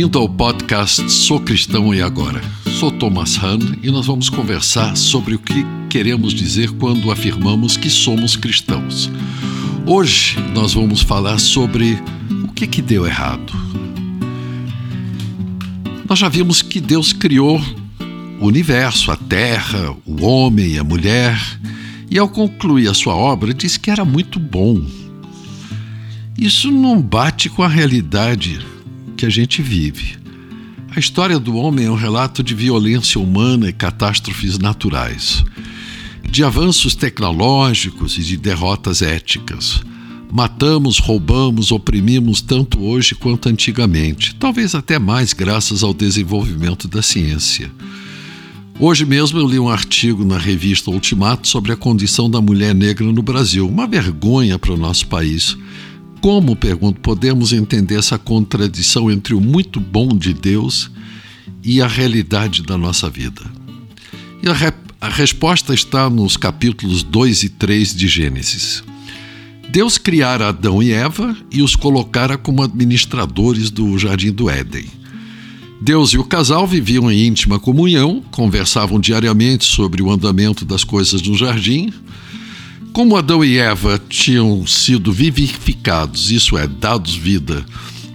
Bem-vindo 0.00 0.18
ao 0.18 0.30
podcast 0.30 1.12
Sou 1.12 1.38
Cristão 1.38 1.94
e 1.94 2.00
Agora. 2.00 2.40
Sou 2.78 2.90
Thomas 2.90 3.36
Hahn 3.36 3.58
e 3.82 3.90
nós 3.90 4.06
vamos 4.06 4.30
conversar 4.30 4.96
sobre 4.96 5.34
o 5.34 5.38
que 5.38 5.62
queremos 5.90 6.32
dizer 6.32 6.70
quando 6.70 7.10
afirmamos 7.10 7.76
que 7.76 7.90
somos 7.90 8.34
cristãos. 8.34 9.10
Hoje 9.84 10.38
nós 10.54 10.72
vamos 10.72 11.02
falar 11.02 11.38
sobre 11.38 12.02
o 12.44 12.48
que, 12.48 12.66
que 12.66 12.80
deu 12.80 13.06
errado. 13.06 13.52
Nós 16.08 16.18
já 16.18 16.30
vimos 16.30 16.62
que 16.62 16.80
Deus 16.80 17.12
criou 17.12 17.60
o 18.40 18.46
universo, 18.46 19.12
a 19.12 19.18
terra, 19.18 19.94
o 20.06 20.24
homem 20.24 20.78
a 20.78 20.82
mulher, 20.82 21.38
e 22.10 22.18
ao 22.18 22.26
concluir 22.26 22.88
a 22.88 22.94
sua 22.94 23.14
obra 23.14 23.52
disse 23.52 23.78
que 23.78 23.90
era 23.90 24.06
muito 24.06 24.40
bom. 24.40 24.82
Isso 26.38 26.70
não 26.72 27.02
bate 27.02 27.50
com 27.50 27.62
a 27.62 27.68
realidade 27.68 28.79
que 29.20 29.26
a 29.26 29.30
gente 29.30 29.60
vive. 29.60 30.16
A 30.96 30.98
história 30.98 31.38
do 31.38 31.54
homem 31.54 31.84
é 31.84 31.90
um 31.90 31.94
relato 31.94 32.42
de 32.42 32.54
violência 32.54 33.20
humana 33.20 33.68
e 33.68 33.72
catástrofes 33.72 34.58
naturais, 34.58 35.44
de 36.26 36.42
avanços 36.42 36.94
tecnológicos 36.94 38.16
e 38.16 38.22
de 38.22 38.38
derrotas 38.38 39.02
éticas. 39.02 39.82
Matamos, 40.32 40.98
roubamos, 40.98 41.70
oprimimos 41.70 42.40
tanto 42.40 42.80
hoje 42.82 43.14
quanto 43.14 43.50
antigamente, 43.50 44.34
talvez 44.36 44.74
até 44.74 44.98
mais 44.98 45.34
graças 45.34 45.82
ao 45.82 45.92
desenvolvimento 45.92 46.88
da 46.88 47.02
ciência. 47.02 47.70
Hoje 48.78 49.04
mesmo 49.04 49.38
eu 49.38 49.46
li 49.46 49.58
um 49.58 49.68
artigo 49.68 50.24
na 50.24 50.38
revista 50.38 50.90
Ultimato 50.90 51.46
sobre 51.46 51.72
a 51.72 51.76
condição 51.76 52.30
da 52.30 52.40
mulher 52.40 52.74
negra 52.74 53.04
no 53.04 53.20
Brasil, 53.20 53.68
uma 53.68 53.86
vergonha 53.86 54.58
para 54.58 54.72
o 54.72 54.78
nosso 54.78 55.06
país. 55.08 55.58
Como, 56.20 56.54
pergunto, 56.54 57.00
podemos 57.00 57.52
entender 57.52 57.98
essa 57.98 58.18
contradição 58.18 59.10
entre 59.10 59.34
o 59.34 59.40
muito 59.40 59.80
bom 59.80 60.08
de 60.08 60.34
Deus 60.34 60.90
e 61.64 61.80
a 61.80 61.86
realidade 61.86 62.62
da 62.62 62.76
nossa 62.76 63.08
vida? 63.08 63.42
E 64.42 64.48
a, 64.48 64.52
re 64.52 64.72
a 65.00 65.08
resposta 65.08 65.72
está 65.72 66.10
nos 66.10 66.36
capítulos 66.36 67.02
2 67.02 67.44
e 67.44 67.48
3 67.48 67.94
de 67.94 68.06
Gênesis. 68.06 68.84
Deus 69.70 69.96
criara 69.96 70.48
Adão 70.48 70.82
e 70.82 70.92
Eva 70.92 71.34
e 71.50 71.62
os 71.62 71.74
colocara 71.74 72.36
como 72.36 72.62
administradores 72.62 73.70
do 73.70 73.96
jardim 73.98 74.32
do 74.32 74.50
Éden. 74.50 74.84
Deus 75.80 76.10
e 76.10 76.18
o 76.18 76.24
casal 76.24 76.66
viviam 76.66 77.10
em 77.10 77.28
íntima 77.28 77.58
comunhão, 77.58 78.22
conversavam 78.30 79.00
diariamente 79.00 79.64
sobre 79.64 80.02
o 80.02 80.10
andamento 80.10 80.66
das 80.66 80.84
coisas 80.84 81.22
no 81.22 81.34
jardim. 81.34 81.90
Como 82.92 83.16
Adão 83.16 83.44
e 83.44 83.58
Eva 83.58 84.00
tinham 84.08 84.66
sido 84.66 85.12
vivificados, 85.12 86.30
isso 86.30 86.58
é, 86.58 86.66
dados 86.66 87.14
vida, 87.14 87.64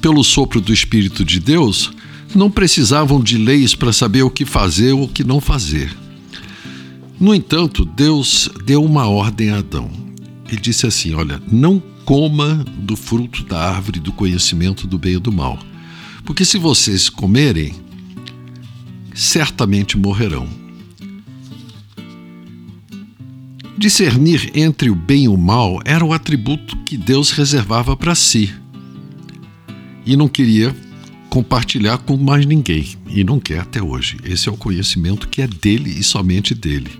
pelo 0.00 0.24
sopro 0.24 0.60
do 0.60 0.72
Espírito 0.72 1.24
de 1.24 1.38
Deus, 1.38 1.90
não 2.34 2.50
precisavam 2.50 3.20
de 3.20 3.36
leis 3.36 3.74
para 3.74 3.92
saber 3.92 4.22
o 4.22 4.30
que 4.30 4.44
fazer 4.44 4.92
ou 4.92 5.04
o 5.04 5.08
que 5.08 5.22
não 5.22 5.40
fazer. 5.40 5.94
No 7.20 7.34
entanto, 7.34 7.84
Deus 7.84 8.48
deu 8.64 8.82
uma 8.82 9.06
ordem 9.06 9.50
a 9.50 9.58
Adão. 9.58 9.90
Ele 10.48 10.60
disse 10.60 10.86
assim: 10.86 11.14
Olha, 11.14 11.40
não 11.50 11.80
coma 12.04 12.64
do 12.78 12.96
fruto 12.96 13.44
da 13.44 13.60
árvore 13.60 14.00
do 14.00 14.12
conhecimento 14.12 14.86
do 14.86 14.98
bem 14.98 15.14
e 15.14 15.18
do 15.18 15.30
mal 15.30 15.58
porque 16.24 16.44
se 16.44 16.58
vocês 16.58 17.08
comerem, 17.08 17.74
certamente 19.14 19.98
morrerão. 19.98 20.48
Discernir 23.82 24.52
entre 24.54 24.90
o 24.90 24.94
bem 24.94 25.24
e 25.24 25.28
o 25.28 25.36
mal 25.36 25.80
era 25.84 26.04
o 26.04 26.12
atributo 26.12 26.76
que 26.84 26.96
Deus 26.96 27.32
reservava 27.32 27.96
para 27.96 28.14
si 28.14 28.54
e 30.06 30.16
não 30.16 30.28
queria 30.28 30.72
compartilhar 31.28 31.98
com 31.98 32.16
mais 32.16 32.46
ninguém 32.46 32.90
e 33.08 33.24
não 33.24 33.40
quer 33.40 33.58
até 33.58 33.82
hoje. 33.82 34.18
Esse 34.22 34.48
é 34.48 34.52
o 34.52 34.56
conhecimento 34.56 35.26
que 35.26 35.42
é 35.42 35.48
dele 35.48 35.90
e 35.98 36.04
somente 36.04 36.54
dele. 36.54 36.92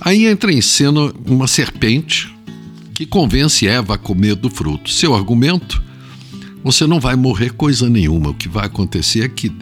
Aí 0.00 0.24
entra 0.24 0.50
em 0.50 0.62
cena 0.62 1.12
uma 1.26 1.46
serpente 1.46 2.34
que 2.94 3.04
convence 3.04 3.68
Eva 3.68 3.96
a 3.96 3.98
comer 3.98 4.34
do 4.34 4.48
fruto. 4.48 4.90
Seu 4.90 5.14
argumento 5.14 5.82
você 6.64 6.86
não 6.86 6.98
vai 6.98 7.16
morrer 7.16 7.50
coisa 7.50 7.86
nenhuma. 7.86 8.30
O 8.30 8.34
que 8.34 8.48
vai 8.48 8.64
acontecer 8.64 9.24
é 9.24 9.28
que 9.28 9.52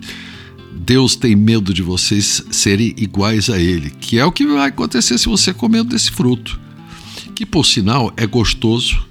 Deus 0.77 1.17
tem 1.17 1.35
medo 1.35 1.73
de 1.73 1.83
vocês 1.83 2.45
serem 2.51 2.95
iguais 2.97 3.49
a 3.49 3.59
Ele, 3.59 3.91
que 3.91 4.19
é 4.19 4.25
o 4.25 4.31
que 4.31 4.47
vai 4.47 4.69
acontecer 4.69 5.19
se 5.19 5.29
você 5.29 5.53
comer 5.53 5.83
desse 5.85 6.11
fruto, 6.11 6.61
que 7.35 7.47
por 7.47 7.65
sinal 7.65 8.13
é 8.17 8.27
gostoso 8.27 9.05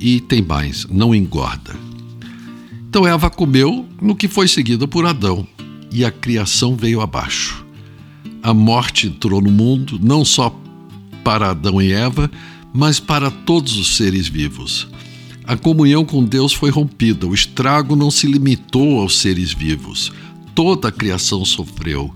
e 0.00 0.20
tem 0.20 0.40
mais, 0.40 0.86
não 0.90 1.14
engorda. 1.14 1.74
Então 2.88 3.06
Eva 3.06 3.28
comeu 3.28 3.86
no 4.00 4.14
que 4.14 4.28
foi 4.28 4.48
seguida 4.48 4.86
por 4.86 5.04
Adão, 5.04 5.46
e 5.90 6.04
a 6.04 6.10
criação 6.10 6.76
veio 6.76 7.00
abaixo. 7.00 7.64
A 8.42 8.54
morte 8.54 9.08
entrou 9.08 9.40
no 9.40 9.50
mundo, 9.50 9.98
não 10.00 10.24
só 10.24 10.54
para 11.24 11.50
Adão 11.50 11.82
e 11.82 11.92
Eva, 11.92 12.30
mas 12.72 13.00
para 13.00 13.30
todos 13.30 13.76
os 13.76 13.96
seres 13.96 14.28
vivos. 14.28 14.86
A 15.44 15.56
comunhão 15.56 16.04
com 16.04 16.22
Deus 16.24 16.52
foi 16.52 16.70
rompida, 16.70 17.26
o 17.26 17.34
estrago 17.34 17.96
não 17.96 18.10
se 18.10 18.26
limitou 18.26 19.00
aos 19.00 19.18
seres 19.18 19.52
vivos. 19.52 20.12
Toda 20.58 20.88
a 20.88 20.90
criação 20.90 21.44
sofreu, 21.44 22.12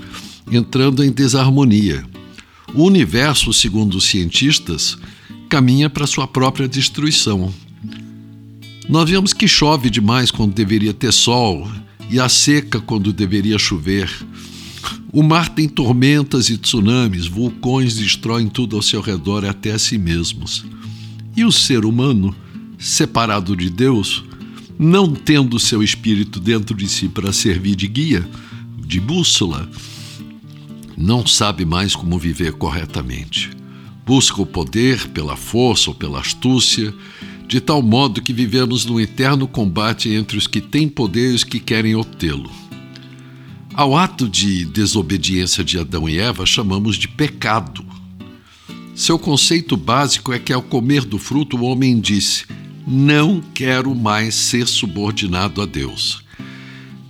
entrando 0.50 1.04
em 1.04 1.12
desarmonia. 1.12 2.04
O 2.74 2.82
universo, 2.82 3.52
segundo 3.52 3.94
os 3.94 4.06
cientistas, 4.06 4.98
caminha 5.48 5.88
para 5.88 6.08
sua 6.08 6.26
própria 6.26 6.66
destruição. 6.66 7.54
Nós 8.88 9.08
vemos 9.08 9.32
que 9.32 9.46
chove 9.46 9.88
demais 9.88 10.32
quando 10.32 10.54
deveria 10.54 10.92
ter 10.92 11.12
sol 11.12 11.70
e 12.10 12.18
a 12.18 12.28
seca 12.28 12.80
quando 12.80 13.12
deveria 13.12 13.60
chover. 13.60 14.10
O 15.12 15.22
mar 15.22 15.48
tem 15.48 15.68
tormentas 15.68 16.50
e 16.50 16.58
tsunamis, 16.58 17.28
vulcões 17.28 17.94
destroem 17.94 18.48
tudo 18.48 18.74
ao 18.74 18.82
seu 18.82 19.00
redor, 19.00 19.44
até 19.44 19.70
a 19.70 19.78
si 19.78 19.96
mesmos. 19.96 20.64
E 21.36 21.44
o 21.44 21.52
ser 21.52 21.84
humano? 21.84 22.34
separado 22.82 23.56
de 23.56 23.70
Deus, 23.70 24.24
não 24.78 25.14
tendo 25.14 25.58
seu 25.58 25.82
espírito 25.82 26.40
dentro 26.40 26.76
de 26.76 26.88
si 26.88 27.08
para 27.08 27.32
servir 27.32 27.74
de 27.74 27.86
guia, 27.86 28.28
de 28.78 29.00
bússola, 29.00 29.68
não 30.96 31.26
sabe 31.26 31.64
mais 31.64 31.96
como 31.96 32.18
viver 32.18 32.52
corretamente. 32.52 33.50
Busca 34.04 34.42
o 34.42 34.46
poder 34.46 35.08
pela 35.08 35.36
força 35.36 35.90
ou 35.90 35.94
pela 35.94 36.20
astúcia, 36.20 36.92
de 37.46 37.60
tal 37.60 37.82
modo 37.82 38.22
que 38.22 38.32
vivemos 38.32 38.84
num 38.84 39.00
eterno 39.00 39.46
combate 39.46 40.08
entre 40.10 40.36
os 40.36 40.46
que 40.46 40.60
têm 40.60 40.88
poder 40.88 41.32
e 41.32 41.34
os 41.34 41.44
que 41.44 41.60
querem 41.60 41.94
obtê-lo. 41.94 42.50
Ao 43.74 43.96
ato 43.96 44.28
de 44.28 44.64
desobediência 44.66 45.64
de 45.64 45.78
Adão 45.78 46.08
e 46.08 46.18
Eva 46.18 46.44
chamamos 46.44 46.96
de 46.96 47.08
pecado. 47.08 47.84
Seu 48.94 49.18
conceito 49.18 49.76
básico 49.76 50.32
é 50.32 50.38
que, 50.38 50.52
ao 50.52 50.62
comer 50.62 51.04
do 51.04 51.18
fruto, 51.18 51.56
o 51.56 51.64
homem 51.64 51.98
disse: 51.98 52.44
não 52.86 53.40
quero 53.40 53.94
mais 53.94 54.34
ser 54.34 54.66
subordinado 54.66 55.62
a 55.62 55.66
Deus. 55.66 56.22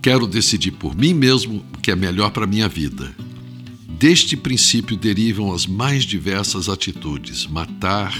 Quero 0.01 0.27
decidir 0.27 0.71
por 0.71 0.95
mim 0.95 1.13
mesmo 1.13 1.63
o 1.73 1.77
que 1.79 1.91
é 1.91 1.95
melhor 1.95 2.31
para 2.31 2.45
minha 2.45 2.67
vida. 2.67 3.15
Deste 3.87 4.35
princípio 4.35 4.97
derivam 4.97 5.53
as 5.53 5.65
mais 5.65 6.03
diversas 6.03 6.67
atitudes: 6.67 7.47
matar, 7.47 8.13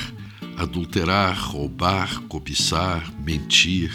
adulterar, 0.56 1.38
roubar, 1.38 2.22
cobiçar, 2.30 3.12
mentir. 3.24 3.92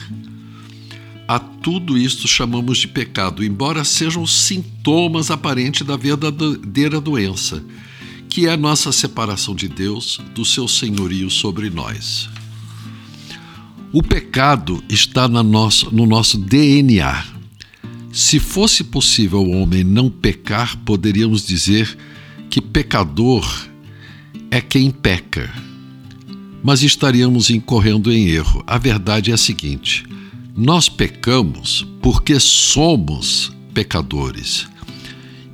A 1.27 1.39
tudo 1.39 1.99
isto 1.99 2.27
chamamos 2.27 2.79
de 2.79 2.89
pecado, 2.89 3.45
embora 3.45 3.85
sejam 3.85 4.27
sintomas 4.27 5.31
aparentes 5.31 5.87
da 5.87 5.97
verdadeira 5.97 7.01
doença, 7.01 7.63
que 8.31 8.47
é 8.47 8.53
a 8.53 8.57
nossa 8.57 8.93
separação 8.93 9.55
de 9.55 9.69
Deus, 9.69 10.21
do 10.35 10.45
seu 10.45 10.67
senhorio 10.67 11.29
sobre 11.29 11.69
nós. 11.69 12.31
O 13.91 14.03
pecado 14.03 14.85
está 14.87 15.27
no 15.27 15.43
nosso, 15.43 15.95
no 15.95 16.05
nosso 16.05 16.37
DNA. 16.37 17.25
Se 18.13 18.39
fosse 18.39 18.85
possível 18.85 19.41
o 19.41 19.63
homem 19.63 19.83
não 19.83 20.11
pecar, 20.11 20.77
poderíamos 20.85 21.47
dizer 21.47 21.97
que 22.51 22.61
pecador 22.61 23.47
é 24.51 24.61
quem 24.61 24.91
peca. 24.91 25.51
Mas 26.63 26.83
estaríamos 26.83 27.49
incorrendo 27.49 28.13
em 28.13 28.29
erro. 28.29 28.63
A 28.67 28.77
verdade 28.77 29.31
é 29.31 29.35
a 29.35 29.39
seguinte: 29.39 30.05
nós 30.55 30.91
pecamos 30.91 31.87
porque 32.03 32.39
somos 32.39 33.51
pecadores 33.73 34.69